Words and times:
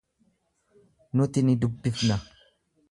Nuti 1.15 1.39
ni 1.43 1.53
dubbisna. 1.61 2.15